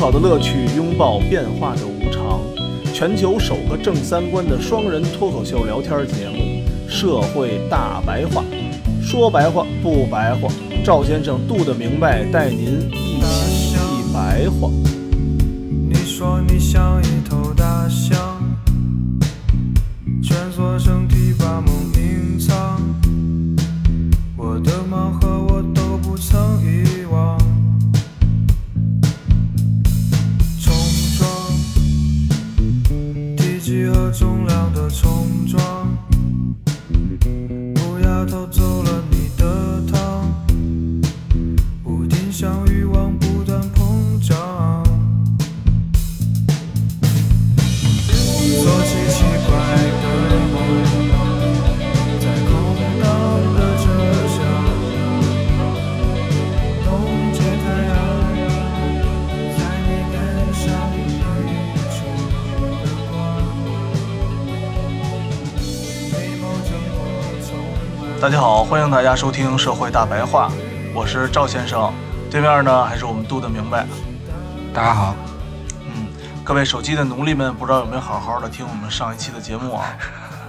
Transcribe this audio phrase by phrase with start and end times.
[0.00, 2.40] 好的乐趣，拥抱变化的无常。
[2.94, 6.38] 全球首个正三观的双人脱口秀聊天节目
[6.90, 8.42] 《社会大白话》，
[9.06, 10.48] 说白话不白话，
[10.82, 14.70] 赵先生度的明白，带您一起一白话。
[15.86, 17.49] 你说你像一头
[68.70, 70.48] 欢迎大家收听《社会大白话》，
[70.94, 71.92] 我是赵先生，
[72.30, 73.84] 对面呢还是我们度的明白。
[74.72, 75.16] 大家好，
[75.80, 76.06] 嗯，
[76.44, 79.98] 各位手机的奴隶们，不知道有没有好好的听我们上一期的节目啊？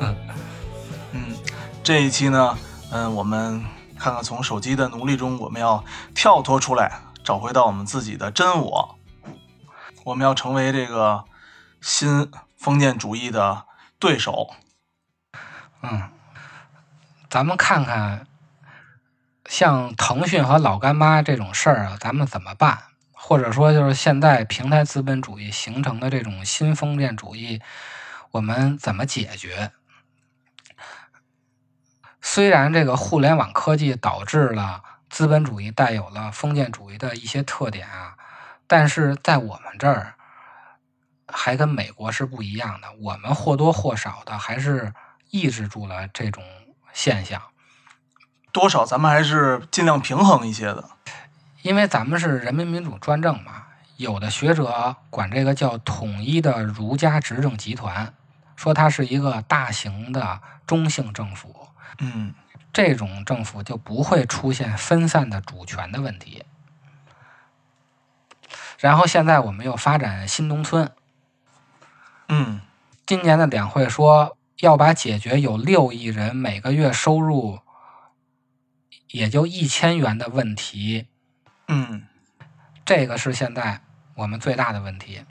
[1.14, 1.36] 嗯，
[1.82, 2.56] 这一期呢，
[2.92, 3.66] 嗯，我们
[3.98, 5.84] 看看从手机的奴隶中，我们要
[6.14, 9.00] 跳脱出来，找回到我们自己的真我。
[10.04, 11.24] 我们要成为这个
[11.82, 13.64] 新封建主义的
[13.98, 14.52] 对手。
[15.82, 16.04] 嗯，
[17.32, 18.28] 咱们看看，
[19.46, 22.78] 像腾讯和老干妈这种事儿啊，咱们怎么办？
[23.14, 27.62] 或者说，就是现在平台资本主义形成的这种新封建主义，
[28.32, 29.72] 我们怎么解决？
[32.22, 38.18] 虽然这个互联网科技导致了资本主义带有了封建主义的一些特点啊，
[38.68, 40.16] 但是在我们这儿
[41.30, 44.94] 还跟美国是不一样的，我们或多或少的还是
[45.30, 46.44] 抑制住了这种
[46.94, 47.42] 现象。
[48.52, 50.90] 多少咱们还是尽量平衡一些的。
[51.62, 58.14] 因为咱们是人民民主专政嘛，有的学者管这个叫统一的儒家执政集团，
[58.56, 61.68] 说它是一个大型的中性政府，
[62.00, 62.34] 嗯
[62.74, 66.44] 这种政府就不会出现分散的主权的问题。
[68.80, 70.92] 然后现在我们又发展新农村，
[72.28, 72.62] 嗯
[73.06, 77.60] 今年的两会说要把解决有六亿人每个月收入
[79.10, 81.08] 也就一千元的问题
[81.68, 82.08] 嗯
[82.86, 83.82] 这个是现在
[84.16, 85.26] 我们最大的问题。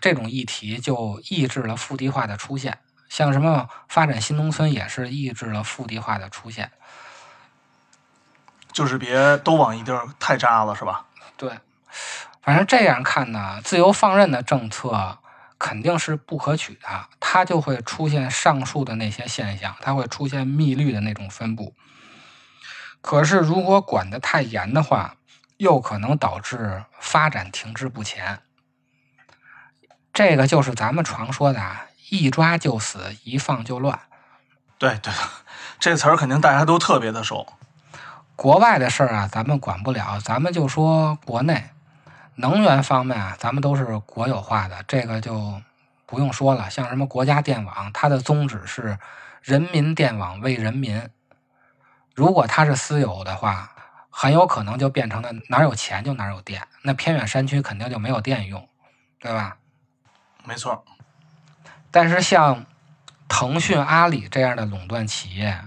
[0.00, 2.78] 这种议题就抑制了腹地化的出现，
[3.08, 6.72] 像什么发展新农村也是抑制了腹地化的出现。
[8.72, 11.06] 就是别都往一地儿太扎了，是吧？
[11.36, 11.58] 对，
[12.40, 15.18] 反正这样看呢，自由放任的政策
[15.58, 21.76] 肯定是不可取的，它就会出现上述的那些现象，它会出现密律的那种分布。
[23.00, 25.14] 可是如果管得太严的话，
[25.56, 28.40] 又可能导致发展停滞不前。
[30.12, 33.96] 这个就是咱们常说的啊，一抓就死，一放就乱。
[34.76, 35.12] 对对，
[35.78, 37.46] 这词儿肯定大家都特别的熟。
[38.34, 41.70] 国外的事儿啊，咱们管不了，咱们就说国内
[42.34, 45.62] 能源方面啊，咱们都是国有化的，这个就
[46.10, 46.68] 不用说了。
[46.68, 48.98] 像什么国家电网，它的宗旨是
[49.40, 51.08] 人民电网为人民。
[52.14, 53.70] 如果它是私有的话，
[54.10, 58.68] 很有可能就变成了哪儿有钱就哪儿有电，那偏远山区肯定就没有电用，
[59.20, 59.56] 对吧？
[60.44, 60.84] 没错，
[61.90, 62.66] 但是像
[63.28, 65.60] 腾讯、阿里这样的垄断企业，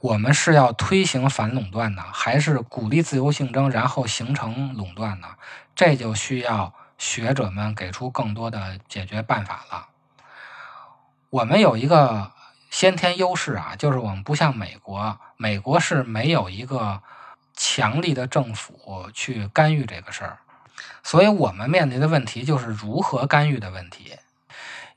[0.00, 5.28] 我们是要推行反垄断呢，还是鼓励自由竞争，然后形成垄断呢？
[5.74, 9.88] 这就需要学者们给出更多的解决办法了。
[11.30, 12.30] 我们有一个
[12.70, 17.02] 先天优势啊，就是我们不像美国，美国是没有一个
[17.56, 20.40] 强力的政府去干预这个事儿，
[21.02, 24.16] 所以我们面临的问题就是如何干预的问题。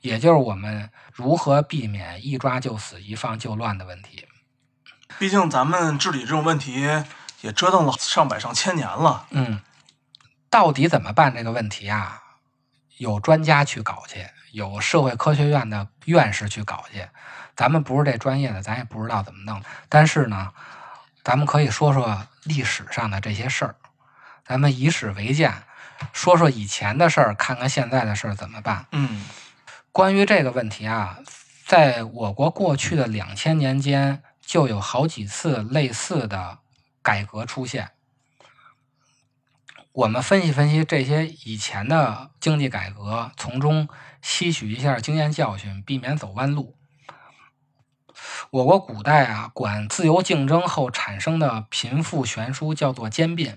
[0.00, 4.28] 也就是我们如何避免一抓就死、一放就乱的问题。
[5.18, 6.82] 毕竟咱们治理这种问题
[7.40, 9.26] 也折腾了上百上千年了。
[9.30, 9.60] 嗯，
[10.54, 12.22] 到底怎么办这个问题啊？
[12.98, 17.04] 有专家去搞去，有社会科学院的院士去搞去。
[17.56, 19.60] 咱们不是这专业的，咱也不知道怎么弄。
[19.88, 20.52] 但是呢，
[21.24, 23.74] 咱们可以说说历史上的这些事儿，
[24.46, 25.52] 咱们以史为鉴，
[26.12, 28.86] 说说以前的事儿，看看现在的事儿怎么办。
[28.92, 29.26] 嗯
[29.90, 31.18] 关于这个问题啊，
[31.66, 36.58] 在我国过去的两千年间，就有好几次类似的
[37.02, 37.90] 改革出现。
[39.94, 43.88] 我们分析分析这些以前的经济改革，从中
[44.20, 46.76] 吸取一下经验教训，避免走弯路。
[48.50, 53.56] 我国古代啊，管自由竞争后产生的贫富悬殊叫做兼并，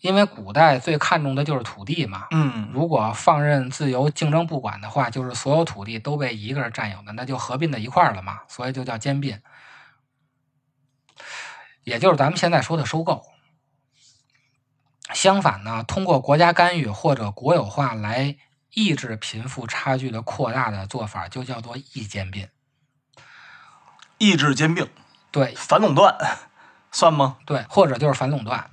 [0.00, 2.26] 因为古代最看重的就是土地嘛。
[2.32, 9.40] 嗯，如果放任自由竞争不管的话，就是所有土地都被一个人占有的，那就合并在一块儿了嘛，所以就叫兼并，
[11.84, 13.22] 也就是咱们现在说的收购。
[15.14, 18.36] 相反呢，通过国家干预或者国有化来
[18.70, 22.48] 抑制贫富差距的扩大的做法，就叫做抑兼并。
[24.18, 24.88] 抑制兼并，
[25.30, 26.16] 对反垄断
[26.90, 27.38] 算吗？
[27.44, 28.70] 对，或者就是反垄断。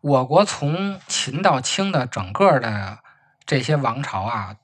[0.00, 2.98] 我国从秦到清的整个的
[3.44, 4.56] 这些王朝啊，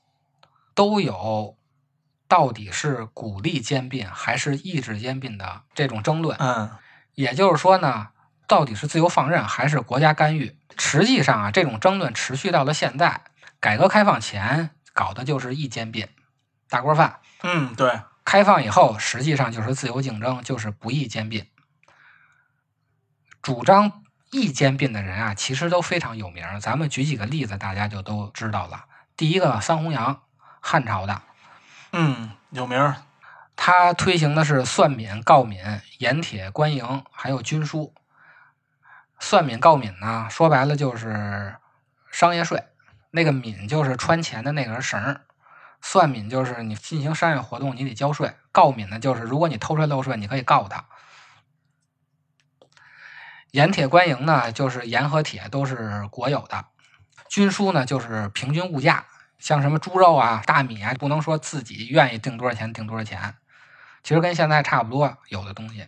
[0.73, 1.57] 都有
[2.27, 6.37] 到底是鼓励兼并还是抑制兼并的这种争论。
[6.39, 6.71] 嗯
[7.13, 8.09] 也就是说呢，
[8.47, 10.57] 到底是自由放任还是国家干预？
[10.77, 13.21] 实际上啊，这种争论持续到了现在。
[13.59, 16.07] 改革开放前搞的就是一兼并，
[16.69, 21.47] 大锅饭；嗯，对，开放以后，实际上就是自由竞争，就是不易兼并。
[23.41, 26.59] 主张易兼并的人啊，其实都非常有名儿。
[26.59, 28.85] 咱们举几个例子，大家就都知道了。
[29.17, 30.21] 第一个，桑弘羊，
[30.59, 31.21] 汉朝的，
[31.93, 32.97] 嗯，有名儿。
[33.55, 35.59] 他推行的是算敏、告敏、
[35.99, 37.93] 盐铁、官营，还有军书。
[39.19, 41.55] 算敏、告敏呢，说白了就是
[42.11, 42.63] 商业税。
[43.11, 45.21] 那个敏就是穿钱的那根绳，
[45.81, 50.85] 算敏就是你进行商业活动你得交税，告敏呢就是如果你偷税漏税，你可以告他。
[53.51, 56.65] 盐铁官营呢，就是盐和铁都是国有的。
[57.29, 59.05] 军书呢，就是平均物价，
[59.39, 63.35] 像什么猪肉啊、大米啊，不能说自己愿意定多少钱定多少钱，
[64.03, 65.87] 其实跟现在差不多，有的东西。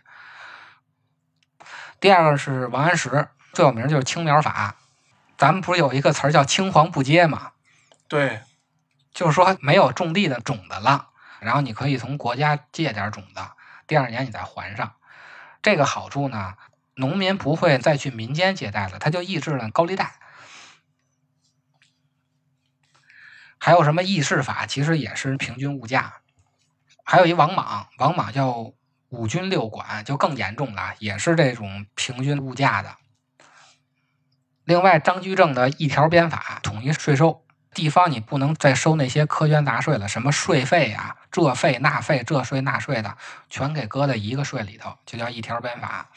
[1.99, 4.75] 第二个是王安石，最有名就是青苗法。
[5.37, 7.51] 咱们不是有一个词儿叫“青黄不接”吗？
[8.07, 8.41] 对，
[9.13, 11.09] 就是说没有种地的种子了，
[11.39, 13.41] 然后你可以从国家借点种子，
[13.85, 14.95] 第二年你再还上。
[15.61, 16.55] 这个好处呢，
[16.95, 20.15] 农民不会再去民间借贷了，它就抑制了高利贷。
[23.59, 26.21] 还有什么议事法，其实也是平均物价。
[27.03, 28.71] 还有一王莽，王莽叫
[29.09, 32.95] 五军六管，就更严重了，也是这种平均物价的。
[34.65, 43.15] 另外，张居正的一条鞭法，统一税收，地方你不能再收那些苛捐杂税了，什么税费啊、这费那费、这税那税的，
[43.49, 46.09] 全给搁在一个税里头，就叫一条鞭法，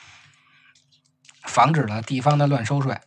[1.44, 2.98] 防止了地方的乱收税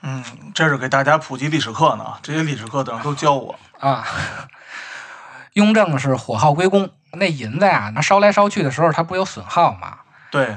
[0.00, 0.24] 嗯，
[0.54, 3.58] 这是给大家普及历史课呢，这些历史课等都教我。
[3.78, 4.06] 啊。
[5.54, 9.98] 雍正是火耗归公，那银子呀，那烧来烧去的时候，它不有损耗吗？
[10.30, 10.56] 对，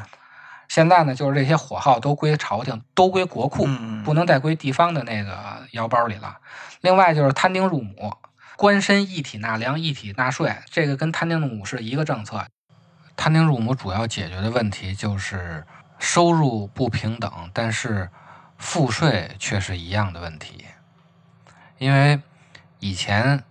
[0.68, 5.38] 现在呢，就是这些火耗都归朝廷，都归国库，嗯，不能再归地方的那个
[5.71, 6.38] 腰包里了。
[6.81, 8.18] 另外就是摊丁入亩，
[8.56, 12.45] 官绅一体纳粮，一体纳税，这个跟摊丁入亩是一个政策。
[13.16, 15.66] 摊丁入亩主要解决的问题就是
[15.99, 18.09] 收入不平等，但是
[18.57, 20.66] 赋税却是一样的问题。
[21.78, 22.19] 因为
[22.80, 23.44] 以前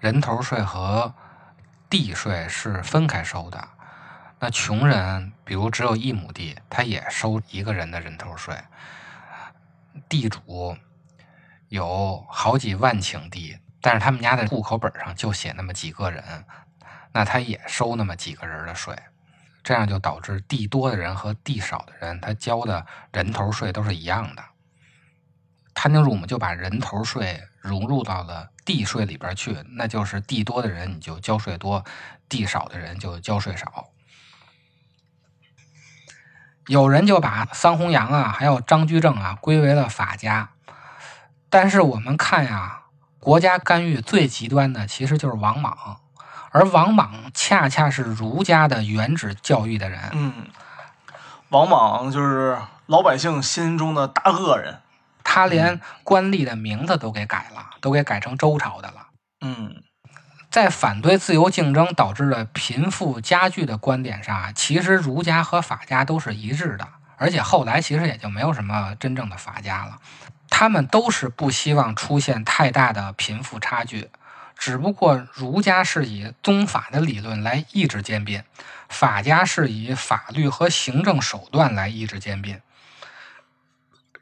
[0.00, 1.14] 人头税和
[1.94, 3.68] 地税是分开收的，
[4.40, 8.52] 那穷人比如只有一亩地，他也收一个人的人头税。
[10.08, 10.76] 地主
[11.68, 16.44] 有好几万顷地，但是他们家的户口本上就写那么几个人，
[17.12, 18.92] 那他也收那么几个人的税，
[19.62, 24.42] 这样就导致地多的人和地少的人，他交的人头税都是一样的。
[25.72, 31.84] 摊丁入亩就把人头税融入到了地税里边去，那就是地多的人你就交税多，
[32.28, 33.88] 地少的人就交税少。
[36.66, 40.48] 有人就把桑弘羊啊，还有张居正啊归为了法家，
[41.50, 42.84] 但是我们看呀，
[43.18, 46.00] 国家干预最极端的其实就是王莽，
[46.50, 50.00] 而王莽恰恰是儒家的原旨教育的人。
[50.12, 50.46] 嗯，
[51.50, 54.80] 王莽就是老百姓心中的大恶人。
[55.24, 59.08] 他连官吏的名字都给改了，都给改成周朝的了。
[59.40, 59.82] 嗯
[60.50, 69.98] 在反对自由竞争导致的贫富加剧的观点上啊，其实儒家和法家都是一致的，而且后来其实也就没有什么真正的法家了。
[70.48, 74.08] 他们都是不希望出现太大的贫富差距，
[74.56, 78.40] 只不过儒家是以宗法的理论来抑制兼并，
[78.88, 82.60] 法家是以法律和行政手段来抑制兼并。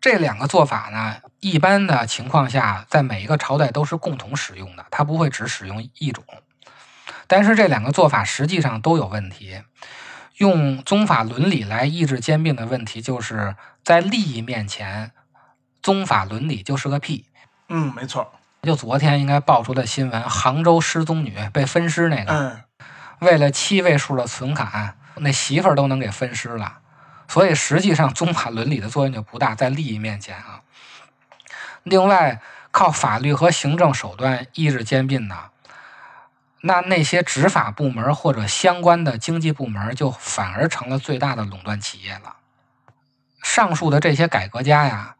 [0.03, 6.25] 这两个做法呢，一般的情况下，在每一个朝代都是共同使用的，它不会只使用一种。
[7.29, 9.63] 但是这两个做法实际上都有问题。
[10.39, 13.55] 用宗法伦理来抑制兼并的问题，就是
[13.85, 15.13] 在利益面前，
[15.81, 17.27] 宗法伦理就是个屁。
[17.69, 18.33] 嗯，没错。
[18.63, 22.61] 就昨天应该爆出的新闻，杭州失踪女被分尸那个，嗯，
[23.21, 26.81] 为了七位数的存款，那媳妇儿都能给分尸了。
[27.33, 30.61] 所以实际上宗法伦理的作用就不大，在利益面前啊。
[31.83, 35.49] 另外，靠法律和行政手段抑制兼并呢，
[36.61, 42.37] 那那些执法部门或者相关的经济部门就反而成了最大的垄断企业了。
[43.43, 45.17] 上述的这些改革家呀，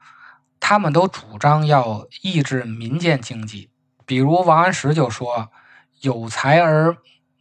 [0.61, 3.71] 他们都主张要抑制民间经济，
[4.05, 5.51] 比如王安石就说
[6.03, 6.95] ：“有才而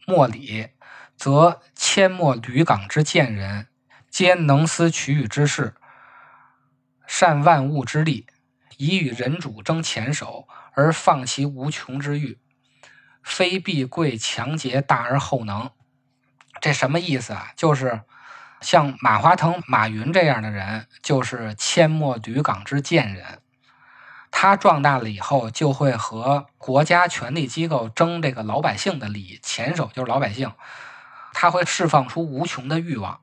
[0.06, 0.68] 莫礼，
[1.14, 3.68] 则阡陌履岗之贱人，
[4.12, 5.74] 皆能思取予之事，
[7.06, 8.26] 善万物之力，
[8.76, 12.38] 以与人主争前手，而放其无穷之欲，
[13.22, 15.70] 非必贵强节大而后能。”
[16.60, 17.52] 这什么意思啊？
[17.56, 18.02] 就是
[18.60, 23.40] 像马化腾、马云这样的人，就是阡陌履岗之贱人。
[24.30, 30.52] 他壮大了以后，就会和国家权力机构争这个老百姓的利益，前手就是老百姓。
[31.32, 33.22] 他会释放出无穷的欲望。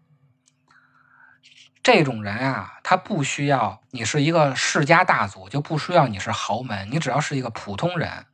[1.81, 8.25] 这种人啊，他不需要你是一个世家大族，就不需要你是豪门，你只要是一个普通人，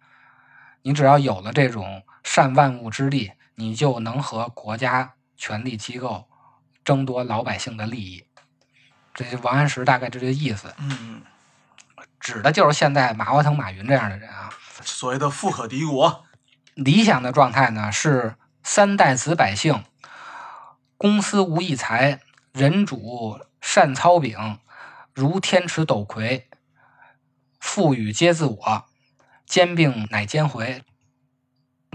[0.81, 6.27] 你只要有了这种善万物之力，你就能和国家权力机构
[6.83, 8.25] 争夺老百姓的利益。
[9.13, 11.21] 这就王安石大概这个意思，嗯，
[12.19, 14.49] 指的就是现在马化腾、马云这样的人啊。
[14.81, 16.25] 所谓的富可敌国。
[16.73, 19.85] 理想的状态呢是三代子百姓，
[20.97, 22.19] 公私无异才，
[22.55, 24.59] 人主善操柄，
[25.13, 26.49] 如天池斗魁，
[27.59, 28.85] 富裕皆自我，
[29.45, 30.81] 兼并乃兼回。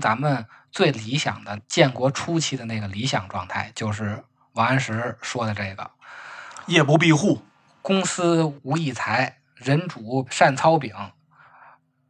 [0.02, 5.90] 咱们最理想的建国初期的那个理想状态，就是王安石说的这个。
[6.66, 7.40] 夜不闭户，
[7.80, 10.94] 公私无异财，人主善操柄，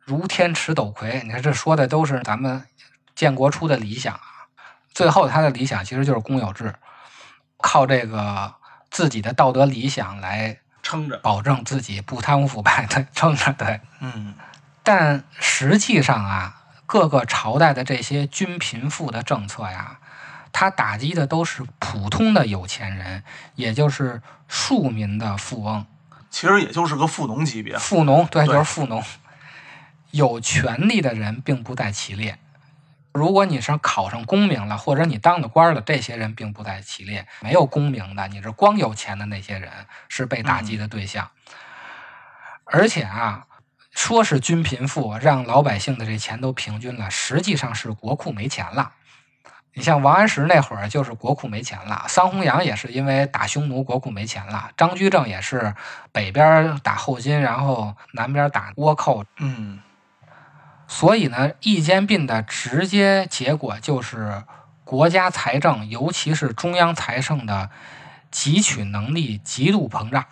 [0.01, 1.23] 如天池斗魁。
[1.23, 2.67] 你看，这说的都是咱们
[3.15, 4.51] 建国初的理想啊。
[4.93, 6.75] 最后，他的理想其实就是公有制，
[7.63, 8.55] 靠这个
[8.91, 11.19] 自己的道德理想来撑着。
[11.19, 13.53] 保证自己不贪污腐败对撑着。
[13.53, 14.35] 对，嗯，
[14.83, 19.99] 但实际上啊，各个朝代的这些均贫富的政策呀，
[20.53, 23.23] 它打击的都是普通的有钱人，
[23.55, 25.87] 也就是庶民的富翁。
[26.31, 27.77] 其实也就是个富农级别。
[27.77, 29.03] 富农，对，对就是富农。
[30.13, 32.39] 有权利的人并不在其列。
[33.13, 37.27] 如果你是考上功名了，或者你当了官了，这些人并不在其列。
[37.41, 39.71] 没有功名的，你是光有钱的那些人
[40.09, 41.31] 是被打击的对象。
[42.65, 43.47] 而且啊，
[43.91, 48.93] 说是均贫富，让老百姓的这钱都平均了，实际上是国库没钱了。
[49.73, 55.75] 你像王安石那会儿就是国库没钱了，桑弘羊也是因为打匈奴国库没钱了，张居正也是
[56.11, 59.81] 北边打后金，然后南边打倭寇，嗯，
[60.93, 64.43] 所以呢，易兼并的直接结果就是
[64.85, 67.71] 国家财政，尤其是中央财政的
[68.33, 70.27] 汲取能力极度膨胀。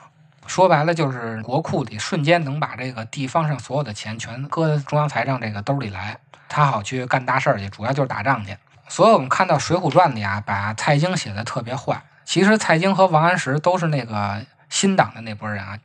[0.48, 8.56] 说白了，就是国库里瞬间能把这个地方上所有的钱全搁中央财政这个兜里来，他好去干大事儿去，主要就是打仗去。
[8.88, 12.02] 所以我们看到《水浒传》里啊，把蔡京写的特别坏。
[12.24, 15.78] 其实蔡京和王安石都是那个新党的那波人啊，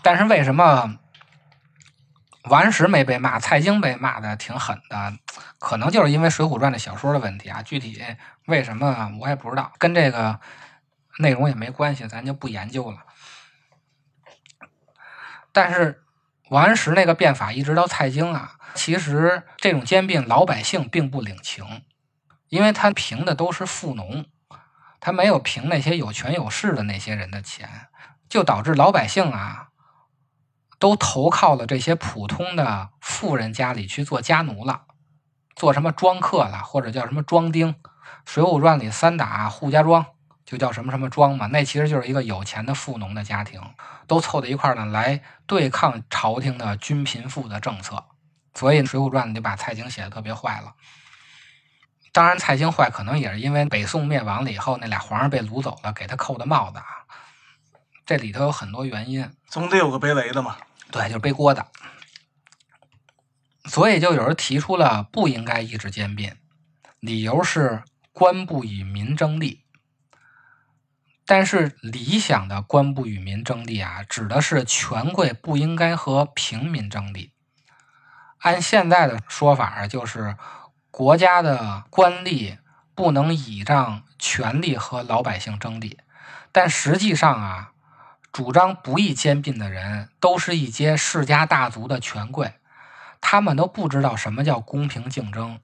[0.00, 0.96] 但是为什么
[2.50, 5.14] 王安石没被骂，蔡京被骂的挺狠的？
[5.58, 7.62] 可能就是因为《水浒传》的小说的问题啊。
[7.62, 8.02] 具体
[8.46, 10.38] 为什么我也不知道，跟这个
[11.18, 12.98] 内容也没关系，咱就不研究了。
[15.52, 16.02] 但是
[16.50, 21.64] 王安石那个变法一直到蔡京啊，其实这种兼并老百姓并不领情，
[22.48, 24.26] 因为他平的都是富农，
[25.00, 27.88] 他没有平那些有权有势的那些人的钱，
[28.28, 29.68] 就导致老百姓啊
[30.78, 34.82] 都投靠了这些普通的富人家里去做家奴了，
[35.54, 37.72] 做什么庄客了，或者叫什么庄丁。
[38.24, 40.04] 《水浒传》里三打扈家庄
[40.44, 43.60] 就叫什么什么庄嘛，那其实就是一个有钱的富农的家庭，
[44.06, 48.04] 都凑在一块儿呢来对抗朝廷的均贫富的政策。
[48.54, 50.74] 所以《水浒传》里就把蔡京写的特别坏了。
[52.12, 57.03] 当然，蔡京坏可能也是因为北宋灭亡了以后，那俩皇上被掳走了，给他扣的帽子啊。
[58.06, 60.56] 这里头有很多原因，总得有个背雷的嘛。
[60.90, 61.66] 对，就是背锅的。
[63.66, 66.36] 所以就有人提出了不应该抑制兼并，
[67.00, 67.82] 理由是
[68.12, 69.64] 官不与民争利。
[71.26, 77.32] 但是理想的官不与民争利啊，指的是权贵不应该和平民争利。
[78.40, 80.36] 按现在的说法啊，就是
[80.90, 82.58] 国家的官吏
[82.94, 85.98] 不能倚仗权力和老百姓争利。
[86.52, 87.72] 但实际上啊，
[88.34, 92.54] 主张不义兼并的人，都是一些世家大族的权贵，
[93.20, 95.60] 他们都不知道什么叫公平竞争，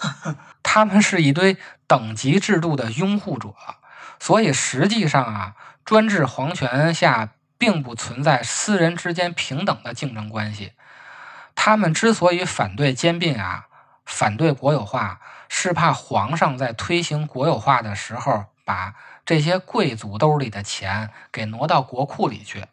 [0.62, 3.54] 他们是一堆等级制度的拥护者，
[4.20, 10.74] 所以实际上啊，专制皇权下并不存在私人之间平等的竞争关系。
[11.54, 13.68] 他们之所以反对兼并啊，
[14.04, 22.66] 反对国有化，是怕皇上在推行国有化的时候，把这些贵族兜里的钱给挪到国库里去。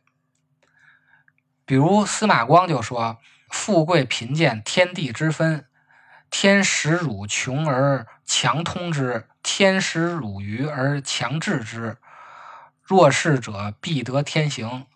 [1.66, 5.66] 比如司马光就说：“富贵贫贱，天地之分。
[6.32, 11.98] 天使汝穷而强通之，天使汝愚而强治之。
[12.84, 14.88] 弱势者必得天行。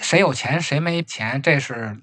[0.00, 2.00] 谁有钱谁没钱，这是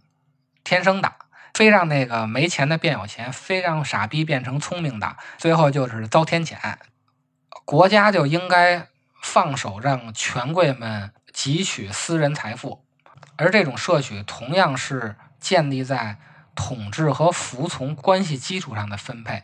[0.64, 1.14] 天生的。
[1.54, 6.78] 非让那个没钱的变有钱，非让傻逼变成聪明的，最后就是遭天谴。
[7.66, 8.88] 国家就应该
[9.22, 12.84] 放手让权贵们汲取私人财富，
[13.38, 16.18] 而这种摄取同样是建立在
[16.56, 19.44] 统治和服从关系基础上的分配。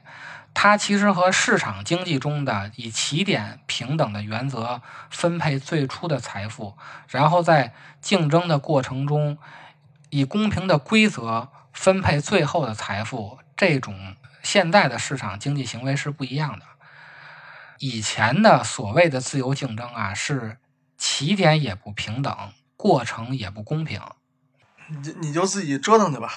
[0.54, 6.76] 它其实和市场经济中的以起点平等的原则分配最初的财富，
[7.08, 9.38] 然后在竞争的过程中
[10.10, 16.66] 以公平的规则分配最后的财富，这种现在的市场经济行为是不一样的。
[17.80, 20.58] 以前的所谓的自由竞争啊，是
[20.98, 24.02] 起点也不平等，过程也不公平。
[24.88, 26.30] 你就你就自己折腾去吧。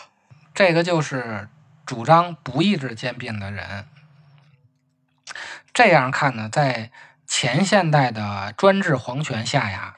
[0.54, 1.48] 这个就是
[1.84, 3.86] 主张不义制兼并的人。
[5.72, 6.90] 这样看呢，在
[7.26, 9.96] 前现代的专制皇权下呀，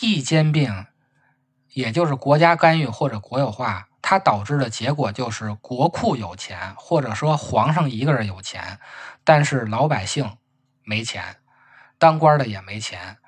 [0.00, 0.86] 义兼并，
[1.72, 8.80] 也就是国家干预或者国有化，它导致的结果就是国库有钱，或者说皇上一个人有钱，
[9.22, 10.36] 但是老百姓
[10.84, 11.36] 没钱，
[11.98, 13.18] 当官的也没钱。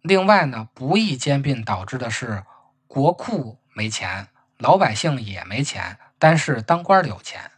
[0.00, 2.44] 另外呢，不义兼并导致的是
[2.86, 7.50] 国库没钱，老百姓也没钱，但是当官的有钱。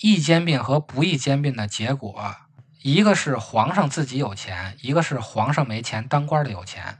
[0.00, 2.36] 义兼并和不义兼并的结果，
[2.82, 6.98] 一个是皇上自己有钱，一个是皇上没钱，当官的有钱。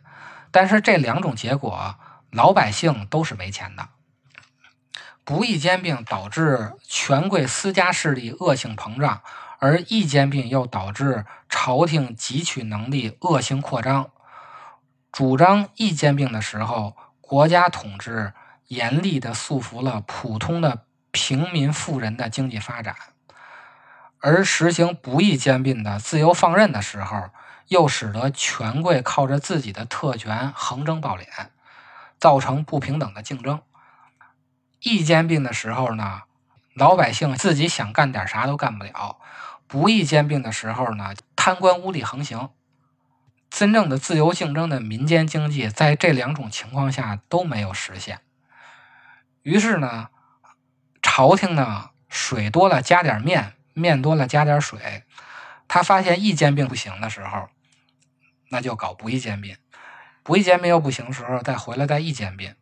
[0.50, 1.96] 但是这两种结果，
[2.30, 3.90] 老百姓都是没钱的。
[5.24, 9.22] 不义兼并导致权贵私家势力恶性膨胀，
[9.58, 14.10] 而义兼并又导致朝廷汲取能力恶性扩张。
[15.10, 18.34] 主张义兼并的时候，国家统治
[18.68, 22.94] 严厉地束缚了普通的平民富人的经济发展，
[24.20, 27.30] 而实行不义兼并的自由放任的时候，
[27.68, 31.24] 又使得权贵靠着自己的特权横征暴敛，
[32.18, 33.62] 造成不平等的竞争。
[34.80, 36.22] 义兼并的时候呢，
[36.74, 39.16] 老百姓自己想干点啥都干不了；
[39.66, 42.50] 不义兼并的时候呢，贪官污吏横行。
[43.48, 48.20] 真正的自由竞争的民间经济，在这两种情况下都没有实现。
[49.42, 50.08] 于是呢，
[51.00, 55.04] 朝廷呢，水多了加点面，面多了加点水。
[55.68, 57.48] 他发现义兼并不行的时候，
[58.50, 59.54] 那就搞不义兼并；
[60.22, 62.54] 不义兼并又不行的时候，再回来再义兼并。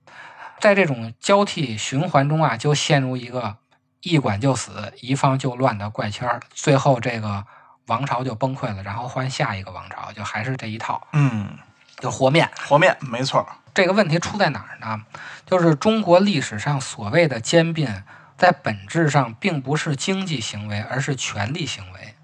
[0.61, 3.57] 在这种交替循环中啊，就陷入一个
[4.05, 6.41] 一管就死、一放就乱的怪圈儿。
[6.53, 7.45] 最后这个
[7.87, 11.59] 王朝就崩溃了，然后换下一个王朝，就还是这一套，嗯，
[11.99, 12.49] 就和面。
[12.57, 13.47] 和面没错。
[13.73, 15.05] 这个问题出在哪儿呢？
[15.45, 18.05] 就是中国历史上所谓的兼并，
[18.37, 22.15] 在本质上并不是经济行为，而是权力行为。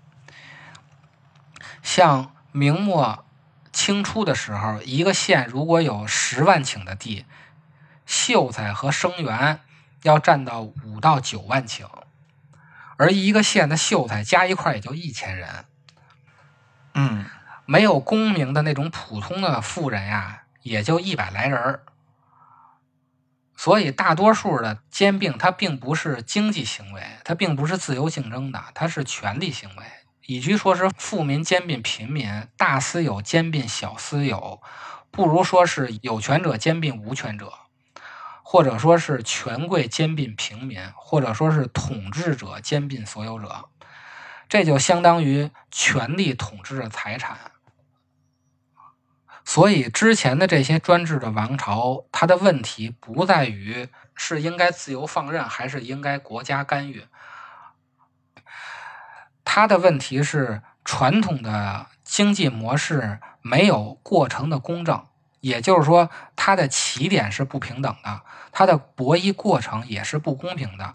[1.83, 3.25] 像明末
[3.73, 7.25] 清初的时候，一个县如果有十万顷的地，
[8.07, 9.61] 秀才和生员
[10.03, 11.87] 要占到五到九万顷，
[12.97, 15.65] 而一个县的秀才加一块也就一千人，
[16.95, 17.27] 嗯，
[17.67, 21.83] 没有功名的那种普通的富人呀，也就一百来人儿。
[23.57, 29.85] 所以，大多数的兼并它并不是经济行为，它并不是自由竞争的，它是权力行为。
[30.27, 34.63] 与其说是富民兼并贫民，大私有兼并小私有，
[35.11, 37.53] 不如说是有权者兼并无权者，
[38.53, 43.69] 或者说是权贵兼并平民，或者说是统治者兼并所有者。
[44.49, 47.53] 这就相当于权力统治着财产。
[49.45, 57.05] 所以之前的这些专制的王朝，它的问题不在于是应该自由放任还是应该国家干预，
[59.45, 65.07] 它的问题是传统的经济模式没有过程的公正，
[65.41, 68.23] 也就是说，它的起点是不平等的，
[68.53, 70.95] 它的博弈过程也是不公平的，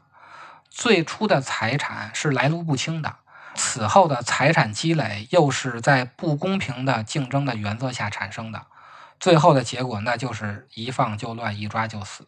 [0.69, 3.17] 最初的财产是来路不清的。
[3.55, 8.67] 此后的财产积累又是在不公平的竞争的原则下产生的，
[9.19, 12.27] 最后的结果那就是一放就乱，一抓就死。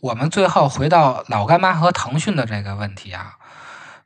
[0.00, 3.38] 我们最后回到老干妈和腾讯的这个问题啊，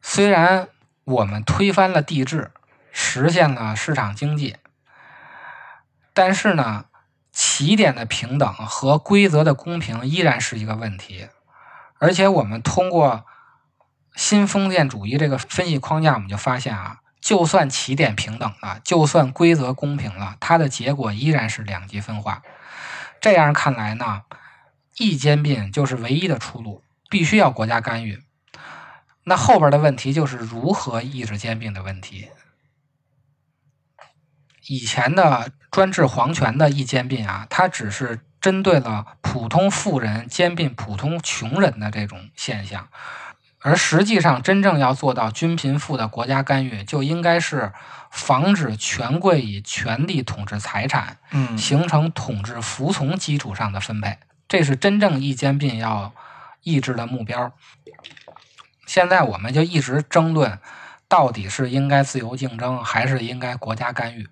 [0.03, 0.69] 虽然
[1.05, 2.51] 我们推翻了帝制，
[2.97, 4.57] 实现了市场经济，
[6.13, 6.85] 但是呢，
[7.33, 11.29] 起点的平等和规则的公平依然是一个问题。
[11.99, 13.27] 而且我们通过
[14.15, 22.43] 新封建主义这个分析框架，我们就发现啊，就算起点平等了，就算规则公平了，它的结果依然是两极分化。
[23.21, 24.23] 这样看来呢？
[24.99, 28.23] 一兼并就是唯一的出路，必须要国家干预。
[29.25, 32.29] 那后边的问题就是如何抑制兼并的问题。
[34.67, 42.89] 以前的专制皇权的一兼并啊，它只是针对了普通富人兼并普通穷人的这种现象，
[43.61, 47.73] 而实际上真正要做到均贫富的国家干预，就应该是
[48.11, 54.19] 防止权贵以权力统治财产，嗯形成统治服从基础上的分配。
[54.47, 56.13] 这是真正一兼并要
[56.63, 57.53] 抑制的目标。
[58.87, 60.59] 现在我们就一直争论，
[61.09, 64.29] 到底是应该自由竞争，还是应该国家干预？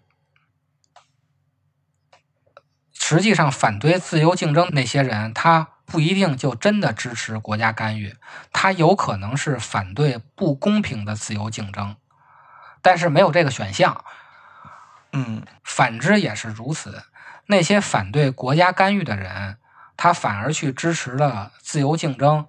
[3.05, 8.15] 实际上，反对自由竞争那些人，他不一定就真的支持国家干预，
[8.53, 11.97] 他有可能是反对不公平的自由竞争，
[12.81, 14.05] 但是没有这个选项。
[15.12, 17.03] 嗯反之也是如此，
[17.47, 19.59] 那些反对国家干预的人。
[19.97, 22.47] 他反而去支持了自由竞争，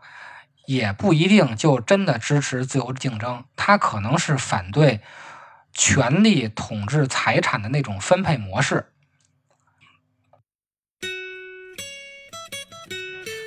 [0.68, 3.44] 也不一定就真的支持自由竞争。
[3.56, 5.02] 他可能是反对
[5.74, 8.93] 权力统治财产的那种分配模式。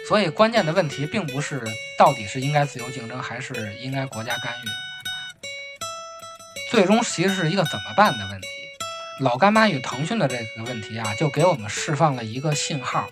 [0.09, 1.61] 所以，关键的问题并不是
[1.99, 4.69] 到底是应该自由竞争，还是应该国家干预。
[6.71, 8.47] 最终其实是一个怎么办的问题。
[9.21, 13.09] 老干妈与腾讯的这个问题啊，就给我们释放了一个信号。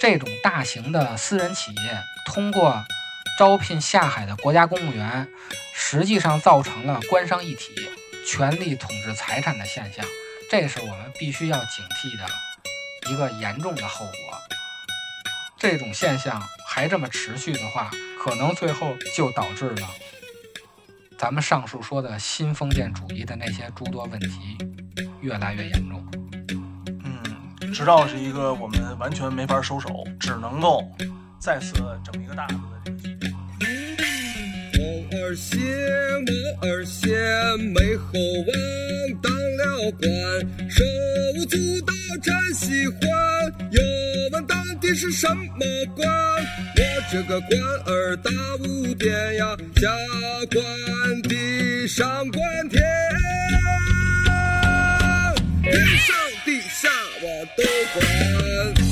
[0.00, 2.84] 这种大型的私人企业通过
[3.38, 5.28] 招聘下海的国家公务员，
[5.74, 7.72] 实际上造成了官商一体、
[8.26, 10.04] 权力统治财产的现象，
[10.50, 12.26] 这是我们必须要警惕的
[13.10, 14.39] 一个严重的后果。
[15.60, 19.86] 这种现象还这么持续的话，可能最后就导致了
[21.18, 24.56] 咱们上述说的新封建主义的那些诸多问题
[25.20, 26.02] 越来越严重。
[27.04, 30.82] 嗯直到是一个我们完全没法收手，只能够
[31.38, 31.74] 再次
[32.10, 32.54] 整一个大的
[32.86, 33.30] 这个局面。
[34.72, 37.10] 王二仙，王二仙，
[37.60, 38.50] 美猴王
[39.22, 40.08] 当了官，
[44.90, 45.44] 你是什么
[45.94, 46.08] 官？
[46.08, 49.88] 我这个官儿大无边呀，下
[50.50, 52.82] 官地上官天，
[55.62, 56.88] 天上地下
[57.22, 57.62] 我都
[57.94, 58.89] 管。